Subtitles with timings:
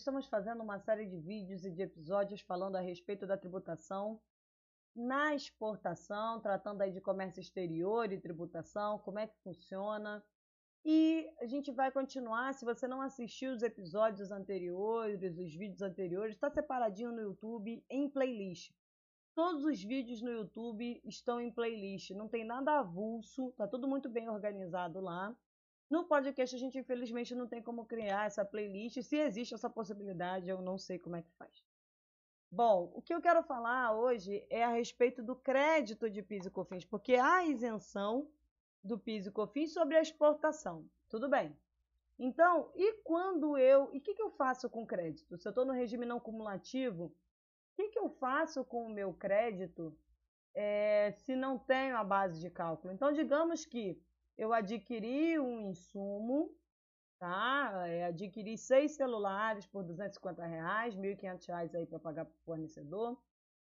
[0.00, 4.20] estamos fazendo uma série de vídeos e de episódios falando a respeito da tributação
[4.94, 10.24] na exportação, tratando aí de comércio exterior e tributação, como é que funciona.
[10.84, 12.54] E a gente vai continuar.
[12.54, 18.08] Se você não assistiu os episódios anteriores, os vídeos anteriores, está separadinho no YouTube em
[18.08, 18.72] playlist.
[19.34, 24.08] Todos os vídeos no YouTube estão em playlist, não tem nada avulso, tá tudo muito
[24.08, 25.36] bem organizado lá.
[25.90, 29.02] No podcast, a gente infelizmente não tem como criar essa playlist.
[29.02, 31.64] Se existe essa possibilidade, eu não sei como é que faz.
[32.48, 36.50] Bom, o que eu quero falar hoje é a respeito do crédito de PIS e
[36.50, 38.30] COFINS, porque há isenção
[38.84, 40.88] do PIS e COFINS sobre a exportação.
[41.08, 41.56] Tudo bem.
[42.16, 43.92] Então, e quando eu.
[43.92, 45.38] E o que, que eu faço com crédito?
[45.38, 47.12] Se eu estou no regime não cumulativo, o
[47.74, 49.96] que, que eu faço com o meu crédito
[50.54, 52.92] é, se não tenho a base de cálculo?
[52.92, 54.00] Então, digamos que
[54.40, 56.50] eu adquiri um insumo,
[57.18, 57.86] tá?
[57.86, 63.20] É, adquiri seis celulares por 250 reais, 1.500 reais aí para pagar para o fornecedor.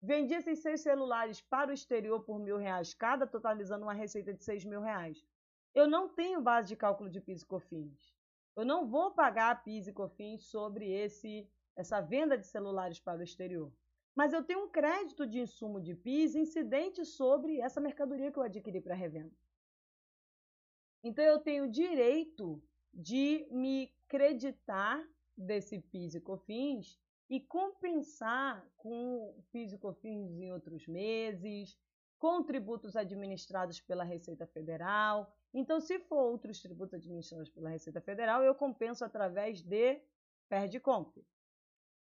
[0.00, 4.44] Vendi esses seis celulares para o exterior por mil reais cada, totalizando uma receita de
[4.44, 5.26] seis mil reais.
[5.74, 8.14] Eu não tenho base de cálculo de PIS e COFINS.
[8.54, 13.24] Eu não vou pagar PIS e COFINS sobre esse, essa venda de celulares para o
[13.24, 13.72] exterior.
[14.14, 18.44] Mas eu tenho um crédito de insumo de PIS incidente sobre essa mercadoria que eu
[18.44, 19.34] adquiri para revenda.
[21.02, 22.62] Então eu tenho direito
[22.94, 25.02] de me creditar
[25.36, 31.78] desse PIS e COFINS e compensar com PIS e COFINS em outros meses,
[32.18, 35.34] com tributos administrados pela Receita Federal.
[35.52, 40.00] Então, se for outros tributos administrados pela Receita Federal, eu compenso através de
[40.48, 41.26] PERDCOMP.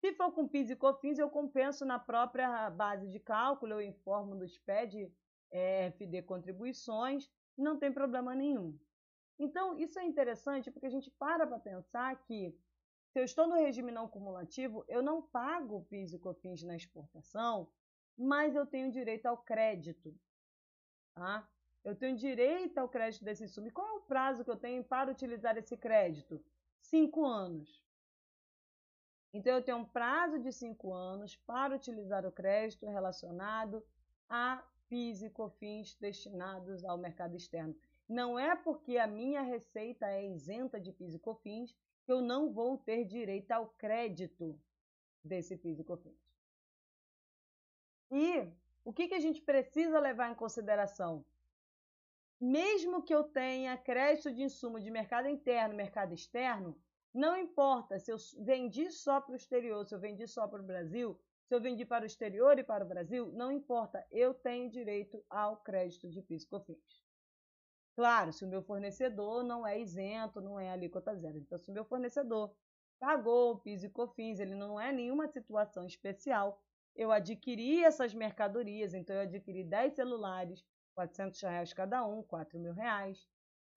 [0.01, 4.37] Se for com PIS e COFINS, eu compenso na própria base de cálculo, eu informo
[4.37, 5.11] do SPED
[5.51, 8.78] é, FD contribuições, não tem problema nenhum.
[9.41, 12.55] Então, isso é interessante porque a gente para para pensar que
[13.09, 17.67] se eu estou no regime não cumulativo, eu não pago PIS e COFINS na exportação,
[18.19, 20.15] mas eu tenho direito ao crédito.
[21.15, 21.49] Tá?
[21.83, 23.73] Eu tenho direito ao crédito desse insumo.
[23.73, 26.45] Qual é o prazo que eu tenho para utilizar esse crédito?
[26.79, 27.83] Cinco anos.
[29.33, 33.83] Então, eu tenho um prazo de cinco anos para utilizar o crédito relacionado
[34.29, 37.75] a PIS e COFINS destinados ao mercado externo.
[38.10, 41.72] Não é porque a minha receita é isenta de PIS e COFINS
[42.04, 44.60] que eu não vou ter direito ao crédito
[45.22, 46.20] desse PIS e COFINS.
[48.10, 48.50] E
[48.84, 51.25] o que, que a gente precisa levar em consideração?
[52.41, 56.76] Mesmo que eu tenha crédito de insumo de mercado interno, mercado externo,
[57.15, 60.66] não importa se eu vendi só para o exterior, se eu vendi só para o
[60.66, 61.16] Brasil,
[61.47, 65.25] se eu vendi para o exterior e para o Brasil, não importa, eu tenho direito
[65.31, 67.09] ao crédito de PIS e COFINS.
[67.95, 71.39] Claro, se o meu fornecedor não é isento, não é alíquota zero.
[71.39, 72.55] Então, se o meu fornecedor
[72.99, 76.61] pagou PIS e COFINS, ele não é nenhuma situação especial,
[76.95, 80.65] eu adquiri essas mercadorias, então eu adquiri 10 celulares,
[80.95, 83.27] 400 reais cada um, 4 mil reais.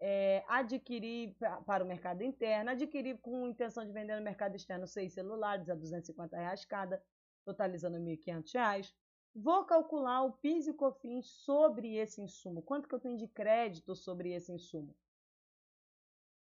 [0.01, 1.33] É, adquiri
[1.65, 5.75] para o mercado interno, adquiri com intenção de vender no mercado externo seis celulares a
[5.75, 7.01] 250 reais cada,
[7.45, 8.93] totalizando 1.500 reais.
[9.35, 12.61] Vou calcular o PIS e COFINS sobre esse insumo.
[12.61, 14.95] Quanto que eu tenho de crédito sobre esse insumo?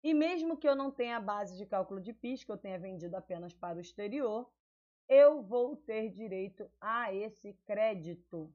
[0.04, 2.78] E mesmo que eu não tenha a base de cálculo de PIS, que eu tenha
[2.78, 4.52] vendido apenas para o exterior,
[5.08, 8.54] eu vou ter direito a esse crédito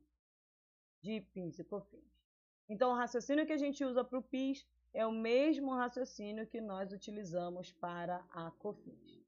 [1.01, 2.23] de PIS e COFINS.
[2.69, 6.61] Então, o raciocínio que a gente usa para o PIS é o mesmo raciocínio que
[6.61, 9.25] nós utilizamos para a COFINS.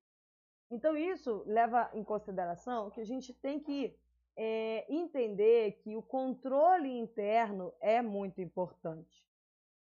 [0.70, 3.96] Então, isso leva em consideração que a gente tem que
[4.36, 9.24] é, entender que o controle interno é muito importante.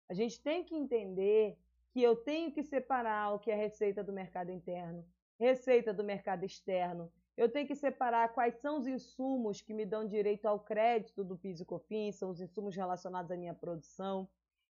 [0.09, 1.58] A gente tem que entender
[1.92, 5.06] que eu tenho que separar o que é receita do mercado interno,
[5.40, 7.12] receita do mercado externo.
[7.36, 11.38] Eu tenho que separar quais são os insumos que me dão direito ao crédito do
[11.38, 14.30] PIS e COFINS, são os insumos relacionados à minha produção.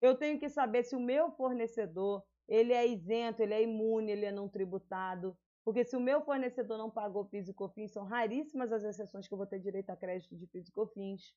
[0.01, 4.25] Eu tenho que saber se o meu fornecedor ele é isento, ele é imune, ele
[4.25, 5.37] é não tributado.
[5.63, 9.33] Porque se o meu fornecedor não pagou PIS e COFINS, são raríssimas as exceções que
[9.33, 11.35] eu vou ter direito a crédito de PIS e COFINS.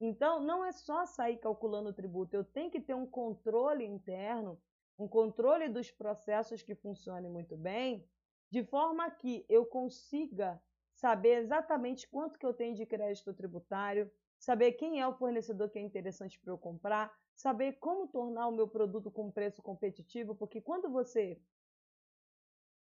[0.00, 4.60] Então, não é só sair calculando o tributo, eu tenho que ter um controle interno,
[4.98, 8.08] um controle dos processos que funcionem muito bem,
[8.50, 10.60] de forma que eu consiga
[11.04, 15.78] saber exatamente quanto que eu tenho de crédito tributário, saber quem é o fornecedor que
[15.78, 20.62] é interessante para eu comprar, saber como tornar o meu produto com preço competitivo, porque
[20.62, 21.38] quando você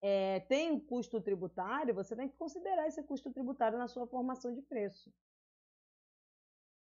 [0.01, 4.53] é, tem um custo tributário, você tem que considerar esse custo tributário na sua formação
[4.53, 5.13] de preço.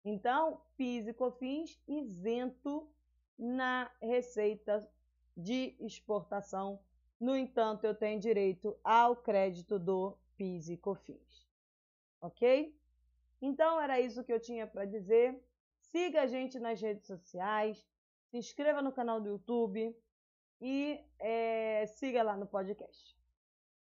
[0.03, 2.89] Então, PIS e COFINS isento
[3.37, 4.91] na receita
[5.37, 6.79] de exportação
[7.19, 11.45] No entanto, eu tenho direito ao crédito do PIS e COFINS.
[12.21, 12.73] Ok?
[13.41, 15.37] Então, era isso que eu tinha para dizer.
[15.81, 17.85] Siga a gente nas redes sociais,
[18.29, 19.95] se inscreva no canal do YouTube
[20.61, 23.17] e é, siga lá no podcast.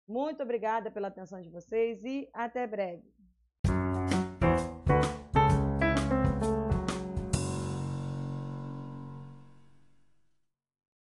[0.07, 3.13] Muito obrigada pela atenção de vocês e até breve.